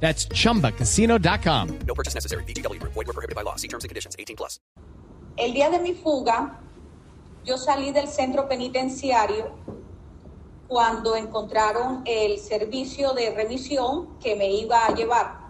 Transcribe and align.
That's 0.00 0.28
chumbacasino.com. 0.28 1.78
No 1.86 1.94
purchase 1.94 2.14
necessary. 2.14 2.44
BGW. 2.44 2.80
Void 2.82 2.94
were 2.94 3.12
prohibited 3.12 3.34
by 3.34 3.42
law. 3.42 3.56
See 3.56 3.68
terms 3.68 3.84
and 3.84 3.88
conditions. 3.88 4.14
18 4.18 4.36
plus. 4.36 4.60
El 5.36 5.52
día 5.52 5.68
de 5.70 5.78
mi 5.80 5.92
fuga, 5.92 6.60
yo 7.44 7.58
salí 7.58 7.92
del 7.92 8.08
centro 8.08 8.48
penitenciario 8.48 9.52
cuando 10.66 11.14
encontraron 11.14 12.02
el 12.06 12.38
servicio 12.38 13.12
de 13.12 13.30
remisión 13.34 14.18
que 14.18 14.34
me 14.34 14.50
iba 14.50 14.84
a 14.84 14.94
llevar. 14.94 15.46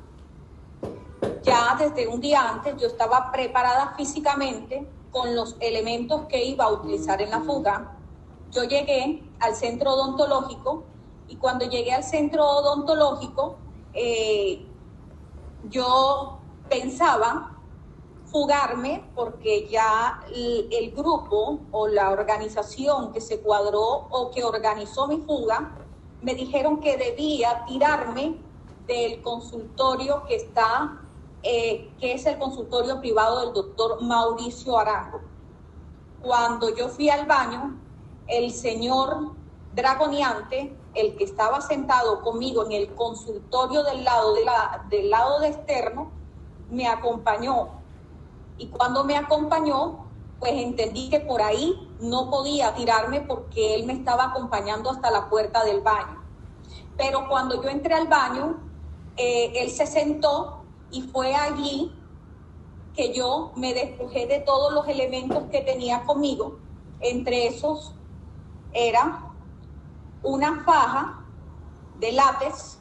Ya 1.43 1.77
desde 1.79 2.09
un 2.09 2.21
día 2.21 2.49
antes 2.49 2.77
yo 2.80 2.88
estaba 2.88 3.30
preparada 3.30 3.95
físicamente 3.97 4.87
con 5.10 5.35
los 5.35 5.57
elementos 5.60 6.27
que 6.27 6.45
iba 6.45 6.65
a 6.65 6.73
utilizar 6.73 7.23
en 7.23 7.30
la 7.30 7.41
fuga. 7.41 7.97
Yo 8.51 8.65
llegué 8.65 9.23
al 9.41 9.55
centro 9.55 9.93
odontológico 9.93 10.85
y 11.29 11.37
cuando 11.37 11.65
llegué 11.66 11.93
al 11.93 12.05
centro 12.05 12.45
odontológico, 12.45 13.59
eh, 13.97 14.65
yo 15.71 16.39
pensaba 16.69 17.57
fugarme 18.27 19.09
porque 19.15 19.67
ya 19.69 20.21
el, 20.35 20.91
grupo 20.93 21.61
o 21.71 21.89
la 21.89 22.11
organización 22.11 23.13
que 23.13 23.21
se 23.21 23.41
cuadró 23.41 24.09
o 24.11 24.30
que 24.30 24.45
organizó 24.45 25.07
mi 25.09 25.19
fuga 25.19 25.75
me 26.21 26.35
dijeron 26.35 26.80
que 26.80 26.97
debía 26.97 27.65
tirarme 27.66 28.37
del 28.87 29.23
consultorio 29.23 30.25
que 30.25 30.37
está, 30.37 31.01
eh, 31.43 31.91
que 31.99 32.13
es 32.13 32.27
el 32.27 32.38
consultorio 32.38 33.01
privado 33.01 33.41
del 33.41 33.55
doctor 33.55 34.03
Mauricio 34.03 34.79
Arango. 34.79 35.21
Cuando 36.21 36.75
yo 36.75 36.88
fui 36.88 37.09
al 37.09 37.27
baño, 37.27 37.79
el 38.27 38.53
señor 38.53 39.33
Dragoniante, 39.75 40.77
el 40.97 41.16
que 41.16 41.25
estaba 41.25 41.61
sentado 41.61 42.23
conmigo 42.23 42.65
en 42.65 42.73
el 42.73 42.95
consultorio 42.95 43.83
del 43.85 44.05
lado, 44.05 44.35
de 44.35 44.45
la, 44.45 44.87
del 44.89 45.11
lado 45.11 45.43
externo, 45.43 46.11
me 46.71 46.88
acompañó. 46.88 47.69
Y 48.59 48.69
cuando 48.69 49.05
me 49.05 49.16
acompañó, 49.16 50.07
pues 50.41 50.53
entendí 50.53 51.09
que 51.09 51.21
por 51.21 51.43
ahí 51.43 51.88
no 52.01 52.30
podía 52.30 52.75
tirarme 52.75 53.21
porque 53.21 53.75
él 53.75 53.87
me 53.87 53.93
estaba 53.93 54.25
acompañando 54.25 54.91
hasta 54.91 55.11
la 55.11 55.29
puerta 55.29 55.65
del 55.65 55.80
baño. 55.80 56.23
Pero 56.97 57.29
cuando 57.29 57.63
yo 57.63 57.69
entré 57.69 57.95
al 57.95 58.09
baño, 58.09 58.59
eh, 59.16 59.53
él 59.57 59.71
se 59.71 59.87
sentó 59.87 60.63
y 60.91 61.03
fue 61.03 61.35
allí 61.35 61.93
que 62.95 63.13
yo 63.13 63.53
me 63.57 63.75
despojé 63.75 64.27
de 64.27 64.41
todos 64.41 64.72
los 64.72 64.88
elementos 64.88 65.44
que 65.50 65.60
tenía 65.60 66.05
conmigo. 66.05 66.59
Entre 67.00 67.47
esos 67.47 67.94
era 68.72 69.25
una 70.27 70.65
faja 70.65 71.25
de 72.00 72.12
látex, 72.12 72.78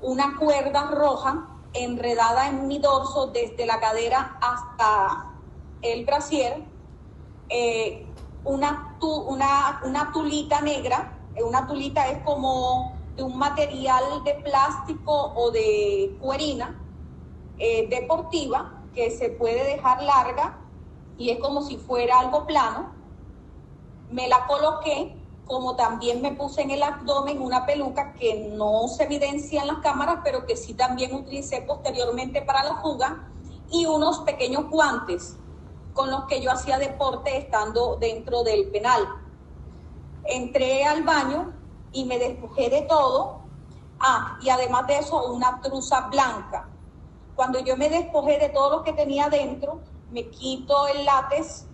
una 0.00 0.38
cuerda 0.38 0.90
roja 0.92 1.48
enredada 1.72 2.48
en 2.48 2.68
mi 2.68 2.78
dorso 2.78 3.26
desde 3.26 3.66
la 3.66 3.80
cadera 3.80 4.38
hasta 4.40 5.32
el 5.82 6.06
brasier, 6.06 6.64
eh, 7.48 8.06
una, 8.44 8.96
una, 9.02 9.80
una 9.84 10.12
tulita 10.12 10.60
negra, 10.60 11.18
una 11.44 11.66
tulita 11.66 12.08
es 12.08 12.22
como 12.22 12.96
de 13.16 13.24
un 13.24 13.38
material 13.38 14.22
de 14.24 14.34
plástico 14.34 15.32
o 15.34 15.50
de 15.50 16.16
cuerina 16.20 16.80
eh, 17.58 17.88
deportiva 17.88 18.82
que 18.94 19.10
se 19.10 19.30
puede 19.30 19.64
dejar 19.64 20.00
larga 20.00 20.60
y 21.18 21.30
es 21.30 21.40
como 21.40 21.62
si 21.62 21.76
fuera 21.76 22.20
algo 22.20 22.46
plano. 22.46 22.92
Me 24.10 24.28
la 24.28 24.46
coloqué 24.46 25.16
como 25.46 25.76
también 25.76 26.22
me 26.22 26.32
puse 26.32 26.62
en 26.62 26.70
el 26.70 26.82
abdomen 26.82 27.40
una 27.40 27.66
peluca 27.66 28.14
que 28.14 28.48
no 28.50 28.88
se 28.88 29.04
evidencia 29.04 29.62
en 29.62 29.68
las 29.68 29.78
cámaras, 29.78 30.20
pero 30.24 30.46
que 30.46 30.56
sí 30.56 30.74
también 30.74 31.14
utilicé 31.14 31.62
posteriormente 31.62 32.42
para 32.42 32.64
la 32.64 32.76
fuga, 32.76 33.28
y 33.70 33.86
unos 33.86 34.20
pequeños 34.20 34.70
guantes 34.70 35.36
con 35.92 36.10
los 36.10 36.24
que 36.24 36.40
yo 36.40 36.50
hacía 36.50 36.78
deporte 36.78 37.36
estando 37.36 37.96
dentro 37.96 38.42
del 38.42 38.70
penal. 38.70 39.06
Entré 40.24 40.84
al 40.84 41.02
baño 41.02 41.52
y 41.92 42.04
me 42.04 42.18
despojé 42.18 42.70
de 42.70 42.82
todo. 42.82 43.40
Ah, 44.00 44.38
y 44.42 44.50
además 44.50 44.86
de 44.86 44.98
eso, 44.98 45.32
una 45.32 45.60
truza 45.60 46.08
blanca. 46.08 46.68
Cuando 47.36 47.58
yo 47.60 47.76
me 47.76 47.88
despojé 47.88 48.38
de 48.38 48.48
todo 48.48 48.78
lo 48.78 48.84
que 48.84 48.92
tenía 48.92 49.28
dentro, 49.28 49.80
me 50.10 50.28
quito 50.30 50.86
el 50.88 51.04
látex, 51.04 51.66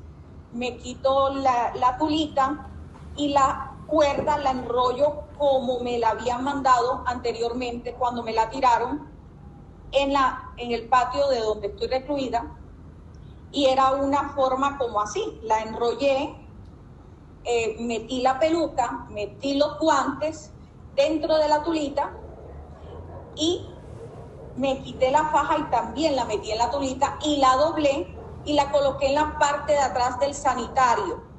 me 0.52 0.76
quito 0.76 1.30
la, 1.34 1.72
la 1.74 1.96
tulita, 1.96 2.69
y 3.16 3.28
la 3.28 3.76
cuerda 3.86 4.38
la 4.38 4.52
enrollo 4.52 5.24
como 5.36 5.80
me 5.80 5.98
la 5.98 6.10
habían 6.10 6.44
mandado 6.44 7.02
anteriormente 7.06 7.94
cuando 7.94 8.22
me 8.22 8.32
la 8.32 8.48
tiraron 8.48 9.10
en, 9.92 10.12
la, 10.12 10.52
en 10.56 10.72
el 10.72 10.88
patio 10.88 11.28
de 11.28 11.40
donde 11.40 11.68
estoy 11.68 11.88
recluida. 11.88 12.56
Y 13.52 13.66
era 13.66 13.92
una 13.92 14.28
forma 14.30 14.78
como 14.78 15.00
así, 15.00 15.40
la 15.42 15.60
enrollé, 15.60 16.36
eh, 17.44 17.76
metí 17.80 18.22
la 18.22 18.38
peluca, 18.38 19.06
metí 19.10 19.54
los 19.54 19.78
guantes 19.78 20.52
dentro 20.94 21.36
de 21.38 21.48
la 21.48 21.62
tulita 21.64 22.12
y 23.34 23.66
me 24.54 24.82
quité 24.82 25.10
la 25.10 25.24
faja 25.30 25.58
y 25.58 25.62
también 25.70 26.14
la 26.14 26.26
metí 26.26 26.52
en 26.52 26.58
la 26.58 26.70
tulita 26.70 27.18
y 27.24 27.38
la 27.38 27.56
doblé 27.56 28.16
y 28.44 28.52
la 28.52 28.70
coloqué 28.70 29.08
en 29.08 29.14
la 29.14 29.38
parte 29.38 29.72
de 29.72 29.80
atrás 29.80 30.20
del 30.20 30.34
sanitario 30.34 31.29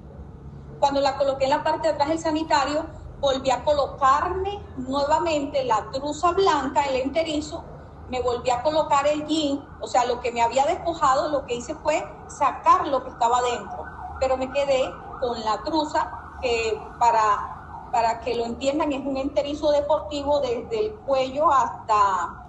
cuando 0.81 0.99
la 0.99 1.15
coloqué 1.15 1.45
en 1.45 1.51
la 1.51 1.63
parte 1.63 1.87
de 1.87 1.93
atrás 1.93 2.09
del 2.09 2.19
sanitario, 2.19 2.87
volví 3.21 3.51
a 3.51 3.63
colocarme 3.63 4.59
nuevamente 4.77 5.63
la 5.63 5.91
truza 5.91 6.31
blanca, 6.31 6.81
el 6.85 7.01
enterizo, 7.01 7.63
me 8.09 8.19
volví 8.19 8.49
a 8.49 8.63
colocar 8.63 9.05
el 9.05 9.25
jean, 9.27 9.63
o 9.79 9.85
sea, 9.87 10.05
lo 10.05 10.19
que 10.19 10.31
me 10.31 10.41
había 10.41 10.65
despojado, 10.65 11.29
lo 11.29 11.45
que 11.45 11.55
hice 11.55 11.75
fue 11.75 12.03
sacar 12.27 12.87
lo 12.87 13.03
que 13.03 13.11
estaba 13.11 13.41
dentro, 13.43 13.85
pero 14.19 14.37
me 14.37 14.51
quedé 14.51 14.91
con 15.19 15.39
la 15.41 15.61
truza 15.63 16.11
que 16.41 16.81
para, 16.99 17.89
para 17.91 18.19
que 18.21 18.33
lo 18.33 18.45
entiendan 18.45 18.91
es 18.91 19.05
un 19.05 19.17
enterizo 19.17 19.71
deportivo 19.71 20.39
desde 20.39 20.87
el 20.87 20.95
cuello 21.05 21.51
hasta 21.51 22.47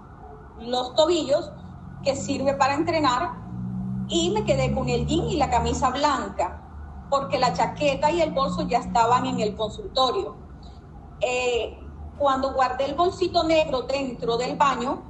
los 0.59 0.95
tobillos 0.95 1.53
que 2.03 2.17
sirve 2.17 2.55
para 2.55 2.75
entrenar. 2.75 3.43
Y 4.09 4.31
me 4.31 4.45
quedé 4.45 4.75
con 4.75 4.89
el 4.89 5.07
jean 5.07 5.29
y 5.29 5.37
la 5.37 5.51
camisa 5.51 5.91
blanca 5.91 6.62
porque 7.13 7.39
la 7.39 7.53
chaqueta 7.53 8.11
y 8.11 8.23
el 8.23 8.31
bolso 8.31 8.63
ya 8.63 8.79
estaban 8.79 9.27
en 9.27 9.39
el 9.41 9.55
consultorio. 9.55 10.35
Eh, 11.21 11.79
cuando 12.17 12.55
guardé 12.55 12.87
el 12.87 12.95
bolsito 12.95 13.45
negro 13.45 13.83
dentro 13.83 14.39
del 14.39 14.57
baño, 14.57 15.03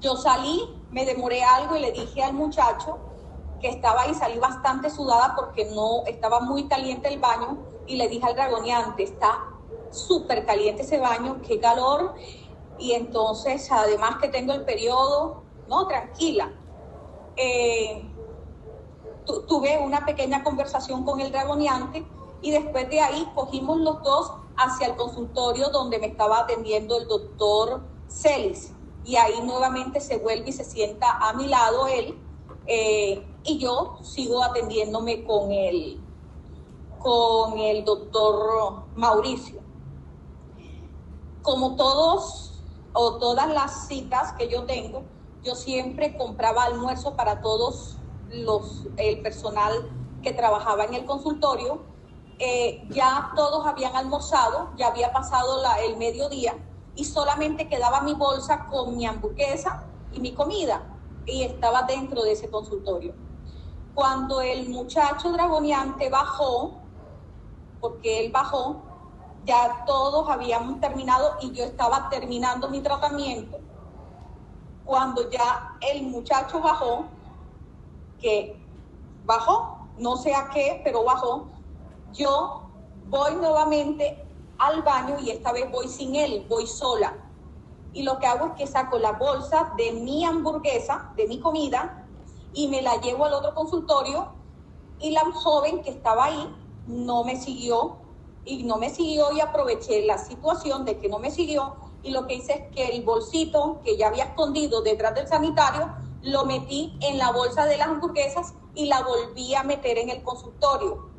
yo 0.00 0.16
salí, 0.16 0.60
me 0.90 1.06
demoré 1.06 1.44
algo 1.44 1.76
y 1.76 1.80
le 1.82 1.92
dije 1.92 2.20
al 2.20 2.34
muchacho 2.34 2.98
que 3.60 3.68
estaba 3.68 4.02
ahí, 4.02 4.14
salí 4.14 4.40
bastante 4.40 4.90
sudada 4.90 5.36
porque 5.36 5.66
no 5.66 6.02
estaba 6.04 6.40
muy 6.40 6.66
caliente 6.66 7.06
el 7.06 7.20
baño 7.20 7.58
y 7.86 7.94
le 7.94 8.08
dije 8.08 8.26
al 8.26 8.34
dragoneante, 8.34 9.04
está 9.04 9.38
súper 9.92 10.44
caliente 10.44 10.82
ese 10.82 10.98
baño, 10.98 11.40
qué 11.46 11.60
calor. 11.60 12.16
Y 12.76 12.90
entonces, 12.90 13.70
además 13.70 14.16
que 14.20 14.26
tengo 14.26 14.52
el 14.52 14.64
periodo, 14.64 15.44
no, 15.68 15.86
tranquila. 15.86 16.52
Eh, 17.36 18.13
tuve 19.24 19.78
una 19.78 20.04
pequeña 20.04 20.44
conversación 20.44 21.04
con 21.04 21.20
el 21.20 21.32
dragoneante 21.32 22.06
y 22.42 22.50
después 22.50 22.88
de 22.90 23.00
ahí 23.00 23.26
cogimos 23.34 23.78
los 23.78 24.02
dos 24.02 24.32
hacia 24.56 24.88
el 24.88 24.96
consultorio 24.96 25.70
donde 25.70 25.98
me 25.98 26.06
estaba 26.06 26.40
atendiendo 26.40 26.98
el 26.98 27.08
doctor 27.08 27.82
Celis. 28.08 28.72
Y 29.04 29.16
ahí 29.16 29.40
nuevamente 29.42 30.00
se 30.00 30.18
vuelve 30.18 30.50
y 30.50 30.52
se 30.52 30.64
sienta 30.64 31.18
a 31.18 31.32
mi 31.34 31.46
lado 31.46 31.86
él 31.88 32.18
eh, 32.66 33.26
y 33.44 33.58
yo 33.58 33.98
sigo 34.02 34.42
atendiéndome 34.42 35.24
con 35.24 35.52
el, 35.52 36.00
con 36.98 37.58
el 37.58 37.84
doctor 37.84 38.84
Mauricio. 38.94 39.60
Como 41.42 41.76
todos 41.76 42.62
o 42.94 43.16
todas 43.16 43.48
las 43.48 43.88
citas 43.88 44.32
que 44.32 44.48
yo 44.48 44.64
tengo, 44.64 45.02
yo 45.42 45.54
siempre 45.54 46.16
compraba 46.16 46.64
almuerzo 46.64 47.14
para 47.16 47.42
todos 47.42 47.98
los, 48.30 48.86
el 48.96 49.22
personal 49.22 49.72
que 50.22 50.32
trabajaba 50.32 50.84
en 50.84 50.94
el 50.94 51.04
consultorio, 51.04 51.82
eh, 52.38 52.86
ya 52.90 53.32
todos 53.36 53.66
habían 53.66 53.94
almorzado, 53.94 54.70
ya 54.76 54.88
había 54.88 55.12
pasado 55.12 55.62
el 55.86 55.96
mediodía 55.96 56.54
y 56.96 57.04
solamente 57.04 57.68
quedaba 57.68 58.00
mi 58.00 58.14
bolsa 58.14 58.66
con 58.66 58.96
mi 58.96 59.06
hamburguesa 59.06 59.84
y 60.12 60.20
mi 60.20 60.32
comida 60.32 60.82
y 61.26 61.42
estaba 61.42 61.82
dentro 61.82 62.22
de 62.22 62.32
ese 62.32 62.50
consultorio. 62.50 63.14
Cuando 63.94 64.40
el 64.40 64.68
muchacho 64.68 65.30
dragoneante 65.32 66.10
bajó, 66.10 66.80
porque 67.80 68.24
él 68.24 68.32
bajó, 68.32 68.82
ya 69.44 69.84
todos 69.86 70.28
habíamos 70.28 70.80
terminado 70.80 71.36
y 71.40 71.52
yo 71.52 71.64
estaba 71.64 72.08
terminando 72.08 72.68
mi 72.68 72.80
tratamiento. 72.80 73.58
Cuando 74.84 75.30
ya 75.30 75.76
el 75.80 76.02
muchacho 76.02 76.60
bajó, 76.60 77.06
que 78.24 78.56
bajó, 79.26 79.86
no 79.98 80.16
sé 80.16 80.34
a 80.34 80.48
qué, 80.48 80.80
pero 80.82 81.04
bajó, 81.04 81.48
yo 82.14 82.62
voy 83.08 83.34
nuevamente 83.34 84.26
al 84.56 84.82
baño 84.82 85.16
y 85.20 85.28
esta 85.28 85.52
vez 85.52 85.70
voy 85.70 85.88
sin 85.88 86.14
él, 86.16 86.46
voy 86.48 86.66
sola. 86.66 87.14
Y 87.92 88.02
lo 88.02 88.18
que 88.18 88.26
hago 88.26 88.46
es 88.46 88.52
que 88.52 88.66
saco 88.66 88.98
la 88.98 89.12
bolsa 89.12 89.74
de 89.76 89.92
mi 89.92 90.24
hamburguesa, 90.24 91.12
de 91.16 91.26
mi 91.28 91.38
comida, 91.38 92.06
y 92.54 92.68
me 92.68 92.80
la 92.80 92.98
llevo 93.02 93.26
al 93.26 93.34
otro 93.34 93.54
consultorio. 93.54 94.32
Y 95.00 95.10
la 95.10 95.30
joven 95.32 95.82
que 95.82 95.90
estaba 95.90 96.24
ahí 96.24 96.56
no 96.86 97.24
me 97.24 97.36
siguió 97.36 97.98
y 98.46 98.62
no 98.62 98.78
me 98.78 98.88
siguió 98.88 99.32
y 99.32 99.40
aproveché 99.40 100.06
la 100.06 100.16
situación 100.16 100.86
de 100.86 100.96
que 100.98 101.10
no 101.10 101.18
me 101.18 101.30
siguió. 101.30 101.74
Y 102.02 102.10
lo 102.10 102.26
que 102.26 102.36
hice 102.36 102.54
es 102.54 102.74
que 102.74 102.96
el 102.96 103.02
bolsito 103.02 103.80
que 103.84 103.98
ya 103.98 104.08
había 104.08 104.24
escondido 104.24 104.80
detrás 104.80 105.14
del 105.14 105.28
sanitario 105.28 105.92
lo 106.24 106.46
metí 106.46 106.96
en 107.00 107.18
la 107.18 107.30
bolsa 107.32 107.66
de 107.66 107.76
las 107.76 107.88
hamburguesas 107.88 108.54
y 108.74 108.86
la 108.86 109.02
volví 109.02 109.54
a 109.54 109.62
meter 109.62 109.98
en 109.98 110.08
el 110.10 110.22
consultorio. 110.22 111.10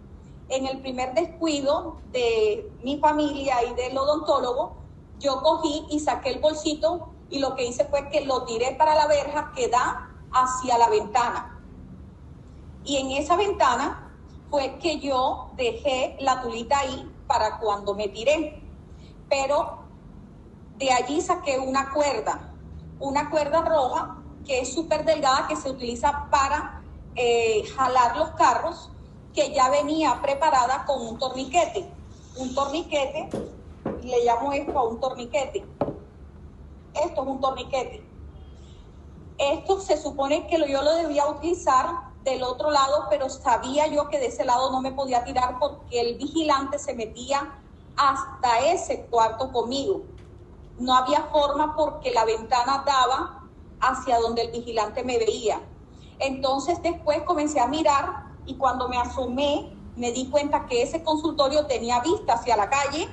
En 0.49 0.65
el 0.65 0.81
primer 0.81 1.13
descuido 1.13 1.97
de 2.11 2.71
mi 2.83 2.97
familia 2.97 3.63
y 3.63 3.73
del 3.75 3.97
odontólogo, 3.97 4.75
yo 5.19 5.41
cogí 5.41 5.85
y 5.89 5.99
saqué 5.99 6.29
el 6.29 6.39
bolsito 6.39 7.09
y 7.29 7.39
lo 7.39 7.55
que 7.55 7.65
hice 7.65 7.85
fue 7.85 8.09
que 8.09 8.25
lo 8.25 8.43
tiré 8.45 8.75
para 8.75 8.95
la 8.95 9.07
verja 9.07 9.51
que 9.55 9.67
da 9.67 10.11
hacia 10.31 10.77
la 10.77 10.89
ventana. 10.89 11.61
Y 12.83 12.97
en 12.97 13.11
esa 13.11 13.35
ventana 13.35 14.11
fue 14.49 14.77
que 14.79 14.99
yo 14.99 15.51
dejé 15.55 16.17
la 16.19 16.41
tulita 16.41 16.79
ahí 16.79 17.11
para 17.27 17.59
cuando 17.59 17.95
me 17.95 18.07
tiré. 18.07 18.61
Pero 19.29 19.79
de 20.77 20.91
allí 20.91 21.21
saqué 21.21 21.57
una 21.57 21.91
cuerda, 21.91 22.53
una 22.99 23.29
cuerda 23.29 23.61
roja 23.61 24.24
que 24.45 24.61
es 24.61 24.73
súper 24.73 25.05
delgada 25.05 25.47
que 25.47 25.55
se 25.55 25.69
utiliza 25.69 26.27
para 26.29 26.81
eh, 27.15 27.63
jalar 27.75 28.17
los 28.17 28.29
carros, 28.31 28.89
que 29.33 29.53
ya 29.53 29.69
venía 29.69 30.21
preparada 30.21 30.85
con 30.85 31.05
un 31.05 31.17
torniquete. 31.17 31.89
Un 32.37 32.53
torniquete, 32.53 33.29
le 34.03 34.23
llamo 34.23 34.53
esto 34.53 34.77
a 34.77 34.83
un 34.87 34.99
torniquete. 34.99 35.65
Esto 36.93 37.21
es 37.21 37.27
un 37.27 37.41
torniquete. 37.41 38.05
Esto 39.37 39.81
se 39.81 39.97
supone 39.97 40.47
que 40.47 40.57
yo 40.69 40.81
lo 40.81 40.95
debía 40.95 41.27
utilizar 41.27 42.13
del 42.23 42.43
otro 42.43 42.71
lado, 42.71 43.05
pero 43.09 43.29
sabía 43.29 43.87
yo 43.87 44.07
que 44.09 44.19
de 44.19 44.27
ese 44.27 44.45
lado 44.45 44.71
no 44.71 44.81
me 44.81 44.91
podía 44.91 45.23
tirar 45.23 45.59
porque 45.59 46.01
el 46.01 46.17
vigilante 46.17 46.79
se 46.79 46.93
metía 46.93 47.59
hasta 47.97 48.59
ese 48.59 49.05
cuarto 49.05 49.51
conmigo. 49.51 50.03
No 50.79 50.95
había 50.95 51.23
forma 51.23 51.75
porque 51.75 52.11
la 52.11 52.25
ventana 52.25 52.83
daba 52.85 53.44
hacia 53.85 54.19
donde 54.19 54.43
el 54.43 54.51
vigilante 54.51 55.03
me 55.03 55.17
veía. 55.17 55.61
Entonces 56.19 56.81
después 56.81 57.21
comencé 57.23 57.59
a 57.59 57.67
mirar 57.67 58.25
y 58.45 58.55
cuando 58.55 58.87
me 58.87 58.97
asomé 58.97 59.71
me 59.95 60.11
di 60.11 60.27
cuenta 60.29 60.65
que 60.65 60.81
ese 60.81 61.03
consultorio 61.03 61.65
tenía 61.67 62.01
vista 62.01 62.33
hacia 62.33 62.57
la 62.57 62.69
calle, 62.69 63.07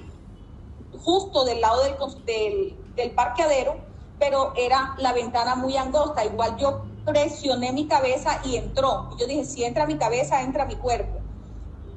justo 1.05 1.45
del 1.45 1.61
lado 1.61 1.83
del, 2.27 2.77
del, 2.97 3.11
parqueadero, 3.13 3.77
pero 4.19 4.53
era 4.57 4.95
la 4.99 5.13
ventana 5.13 5.55
muy 5.55 5.77
angosta. 5.77 6.25
Igual 6.25 6.57
yo 6.57 6.83
presioné 7.05 7.73
mi 7.73 7.87
cabeza 7.87 8.41
y 8.45 8.57
entró. 8.57 9.11
Yo 9.19 9.27
dije, 9.27 9.45
si 9.45 9.65
entra 9.65 9.87
mi 9.87 9.97
cabeza, 9.97 10.43
entra 10.43 10.67
mi 10.67 10.77
cuerpo. 10.77 11.21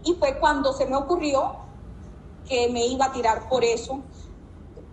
Y 0.04 0.14
fue 0.14 0.38
cuando 0.40 0.74
se 0.74 0.86
me 0.86 0.96
ocurrió 0.96 1.56
que 2.48 2.70
me 2.70 2.86
iba 2.86 3.06
a 3.06 3.12
tirar 3.12 3.50
por 3.50 3.64
eso. 3.64 4.02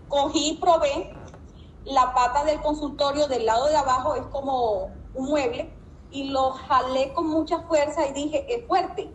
Cogí 0.09 0.53
y 0.53 0.57
probé 0.57 1.15
la 1.85 2.15
pata 2.15 2.45
del 2.45 2.61
consultorio 2.61 3.27
del 3.29 3.47
lado 3.47 3.67
de 3.67 3.77
abajo, 3.77 4.15
es 4.15 4.27
como 4.27 4.91
un 5.15 5.29
mueble, 5.29 5.73
y 6.11 6.25
lo 6.25 6.53
jalé 6.53 7.13
con 7.15 7.29
mucha 7.29 7.61
fuerza 7.63 8.07
y 8.07 8.13
dije, 8.13 8.47
es 8.55 8.67
fuerte. 8.67 9.11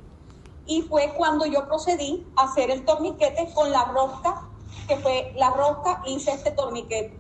Y 0.66 0.82
fue 0.82 1.14
cuando 1.16 1.46
yo 1.46 1.68
procedí 1.68 2.28
a 2.36 2.44
hacer 2.44 2.72
el 2.72 2.84
torniquete 2.86 3.54
con 3.54 3.72
la 3.72 3.86
rosca, 3.86 4.42
que 4.88 4.98
fue 4.98 5.34
la 5.36 5.52
rosca, 5.52 6.02
hice 6.06 6.34
este 6.34 6.52
torniquete. 6.52 7.18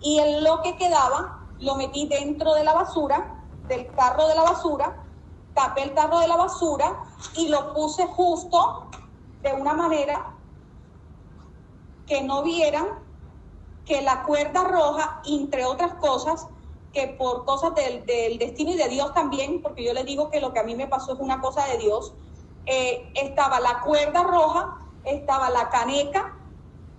Y 0.00 0.18
en 0.18 0.42
lo 0.42 0.62
que 0.62 0.76
quedaba, 0.76 1.46
lo 1.60 1.74
metí 1.76 2.08
dentro 2.08 2.54
de 2.54 2.64
la 2.64 2.72
basura, 2.72 3.44
del 3.68 3.86
carro 3.94 4.28
de 4.28 4.34
la 4.34 4.42
basura, 4.42 5.04
tapé 5.54 5.82
el 5.82 5.94
carro 5.94 6.18
de 6.20 6.28
la 6.28 6.36
basura 6.36 7.04
y 7.34 7.48
lo 7.48 7.72
puse 7.72 8.06
justo 8.06 8.88
de 9.42 9.52
una 9.52 9.74
manera 9.74 10.34
que 12.06 12.22
no 12.22 12.42
vieran 12.42 12.86
que 13.86 14.02
la 14.02 14.24
cuerda 14.24 14.64
roja, 14.64 15.22
entre 15.24 15.64
otras 15.64 15.94
cosas, 15.94 16.48
que 16.92 17.08
por 17.08 17.44
cosas 17.44 17.72
del, 17.74 18.04
destino 18.38 18.72
y 18.72 18.76
de 18.76 18.88
Dios 18.88 19.14
también, 19.14 19.62
porque 19.62 19.84
yo 19.84 19.92
les 19.94 20.04
digo 20.04 20.28
que 20.30 20.40
lo 20.40 20.52
que 20.52 20.60
a 20.60 20.64
mí 20.64 20.74
me 20.74 20.88
pasó 20.88 21.14
es 21.14 21.20
una 21.20 21.40
cosa 21.40 21.64
de 21.66 21.78
Dios, 21.78 22.14
eh, 22.66 23.12
estaba 23.14 23.60
la 23.60 23.80
cuerda 23.80 24.24
roja, 24.24 24.78
estaba 25.04 25.50
la 25.50 25.70
caneca 25.70 26.36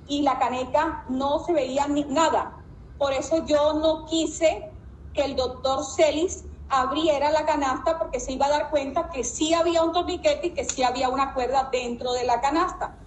y 0.07 0.21
la 0.21 0.39
caneca 0.39 1.03
no 1.09 1.39
se 1.39 1.51
veía 1.51 1.87
ni, 1.87 2.05
nada. 2.05 2.63
Por 2.97 3.11
eso 3.11 3.45
yo 3.45 3.73
no 3.73 4.05
quise 4.05 4.71
que 5.13 5.25
el 5.25 5.35
doctor 5.35 5.83
Celis 5.83 6.45
abriera 6.69 7.31
la 7.31 7.45
canasta 7.45 7.97
porque 7.97 8.19
se 8.19 8.33
iba 8.33 8.45
a 8.45 8.49
dar 8.49 8.69
cuenta 8.69 9.09
que 9.09 9.23
sí 9.23 9.53
había 9.53 9.83
un 9.83 9.91
torniquete 9.91 10.47
y 10.47 10.51
que 10.51 10.63
sí 10.63 10.83
había 10.83 11.09
una 11.09 11.33
cuerda 11.33 11.69
dentro 11.71 12.13
de 12.13 12.23
la 12.23 12.39
canasta. 12.39 12.97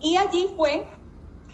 Y 0.00 0.16
allí 0.16 0.52
fue 0.56 0.86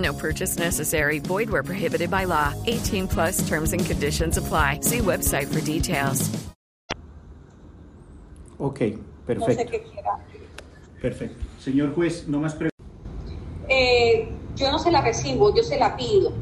No 0.00 0.14
purchase 0.14 0.58
necessary. 0.58 1.18
Void 1.18 1.50
where 1.50 1.62
prohibited 1.62 2.10
by 2.10 2.24
law. 2.24 2.54
18 2.66 3.08
plus 3.08 3.46
terms 3.46 3.72
and 3.72 3.84
conditions 3.84 4.38
apply. 4.38 4.80
See 4.82 4.98
website 4.98 5.52
for 5.52 5.60
details. 5.60 6.30
Ok, 8.58 8.78
perfecto. 9.26 9.46
No 9.46 9.54
sé 9.54 9.66
qué 9.66 9.82
quiera. 9.82 10.18
Perfecto. 11.00 11.44
Señor 11.58 11.94
juez, 11.94 12.28
no 12.28 12.40
más 12.40 12.54
preguntas. 12.54 12.70
Eh, 13.68 14.28
yo 14.56 14.70
no 14.70 14.78
se 14.78 14.90
la 14.90 15.00
recibo, 15.00 15.54
yo 15.54 15.62
se 15.62 15.78
la 15.78 15.96
pido. 15.96 16.32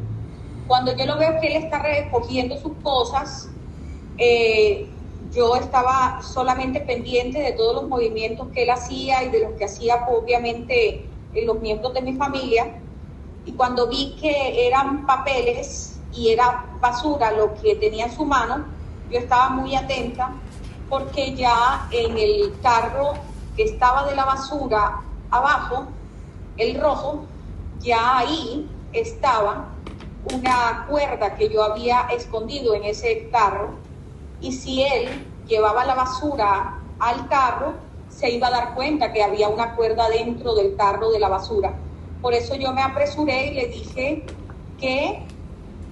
Cuando 0.66 0.96
yo 0.96 1.06
lo 1.06 1.18
veo 1.18 1.40
que 1.40 1.46
él 1.48 1.64
está 1.64 1.80
recogiendo 1.80 2.56
sus 2.56 2.72
cosas, 2.82 3.48
eh, 4.18 4.88
yo 5.32 5.54
estaba 5.56 6.20
solamente 6.22 6.80
pendiente 6.80 7.38
de 7.38 7.52
todos 7.52 7.74
los 7.82 7.88
movimientos 7.88 8.48
que 8.48 8.64
él 8.64 8.70
hacía 8.70 9.22
y 9.22 9.30
de 9.30 9.40
los 9.40 9.52
que 9.52 9.64
hacía 9.64 10.06
obviamente 10.08 11.04
los 11.44 11.60
miembros 11.60 11.94
de 11.94 12.02
mi 12.02 12.14
familia. 12.14 12.80
Y 13.48 13.52
cuando 13.52 13.86
vi 13.86 14.14
que 14.20 14.66
eran 14.66 15.06
papeles 15.06 15.98
y 16.12 16.28
era 16.28 16.66
basura 16.82 17.30
lo 17.30 17.54
que 17.54 17.76
tenía 17.76 18.04
en 18.04 18.14
su 18.14 18.26
mano, 18.26 18.66
yo 19.10 19.20
estaba 19.20 19.48
muy 19.48 19.74
atenta 19.74 20.32
porque 20.90 21.34
ya 21.34 21.88
en 21.90 22.18
el 22.18 22.60
carro 22.62 23.14
que 23.56 23.62
estaba 23.62 24.04
de 24.04 24.14
la 24.14 24.26
basura 24.26 25.00
abajo, 25.30 25.86
el 26.58 26.78
rojo, 26.78 27.24
ya 27.80 28.18
ahí 28.18 28.68
estaba 28.92 29.68
una 30.30 30.84
cuerda 30.86 31.34
que 31.34 31.48
yo 31.48 31.62
había 31.62 32.00
escondido 32.10 32.74
en 32.74 32.84
ese 32.84 33.30
carro 33.32 33.70
y 34.42 34.52
si 34.52 34.82
él 34.82 35.26
llevaba 35.46 35.86
la 35.86 35.94
basura 35.94 36.80
al 36.98 37.26
carro, 37.28 37.72
se 38.10 38.28
iba 38.28 38.48
a 38.48 38.50
dar 38.50 38.74
cuenta 38.74 39.10
que 39.10 39.22
había 39.22 39.48
una 39.48 39.74
cuerda 39.74 40.06
dentro 40.10 40.54
del 40.54 40.76
carro 40.76 41.10
de 41.10 41.18
la 41.18 41.30
basura. 41.30 41.87
Por 42.20 42.34
eso 42.34 42.54
yo 42.54 42.72
me 42.72 42.82
apresuré 42.82 43.46
y 43.48 43.54
le 43.54 43.66
dije 43.68 44.26
que 44.78 45.28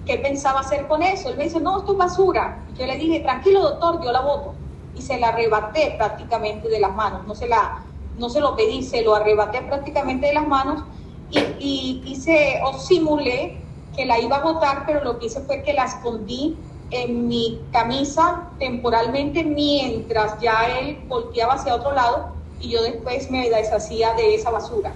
qué 0.05 0.17
pensaba 0.17 0.61
hacer 0.61 0.87
con 0.87 1.03
eso. 1.03 1.29
Él 1.29 1.37
me 1.37 1.43
dice, 1.43 1.59
no, 1.59 1.79
esto 1.79 1.91
es 1.91 1.97
basura. 1.97 2.65
Yo 2.77 2.85
le 2.85 2.97
dije, 2.97 3.19
tranquilo 3.19 3.61
doctor, 3.61 4.03
yo 4.03 4.11
la 4.11 4.21
voto 4.21 4.55
y 4.95 5.01
se 5.01 5.19
la 5.19 5.29
arrebaté 5.29 5.95
prácticamente 5.97 6.69
de 6.69 6.79
las 6.79 6.95
manos, 6.95 7.27
no 7.27 7.35
se, 7.35 7.47
la, 7.47 7.85
no 8.17 8.29
se 8.29 8.39
lo 8.39 8.55
pedí, 8.55 8.81
se 8.81 9.03
lo 9.03 9.13
arrebaté 9.13 9.61
prácticamente 9.61 10.27
de 10.27 10.33
las 10.33 10.47
manos 10.47 10.83
y, 11.29 11.39
y 11.59 12.03
hice 12.05 12.59
o 12.63 12.73
simulé 12.79 13.61
que 13.95 14.05
la 14.05 14.19
iba 14.19 14.37
a 14.37 14.43
botar, 14.43 14.85
pero 14.87 15.03
lo 15.03 15.19
que 15.19 15.27
hice 15.27 15.41
fue 15.41 15.61
que 15.61 15.73
la 15.73 15.85
escondí 15.85 16.57
en 16.89 17.27
mi 17.27 17.67
camisa 17.71 18.53
temporalmente 18.57 19.43
mientras 19.43 20.39
ya 20.41 20.79
él 20.79 21.03
volteaba 21.07 21.53
hacia 21.53 21.75
otro 21.75 21.91
lado 21.91 22.29
y 22.59 22.69
yo 22.69 22.81
después 22.81 23.29
me 23.29 23.49
deshacía 23.49 24.13
de 24.13 24.35
esa 24.35 24.49
basura. 24.49 24.95